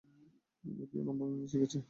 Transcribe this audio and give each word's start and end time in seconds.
যদিও 0.63 1.01
ধর্মনিন্দা 1.07 1.47
শিখেছে। 1.51 1.77